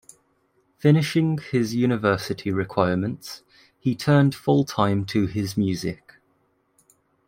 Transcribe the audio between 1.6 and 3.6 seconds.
university requirements,